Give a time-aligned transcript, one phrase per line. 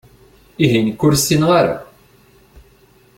[0.63, 1.75] Ihi nekki ur ssineɣ ara?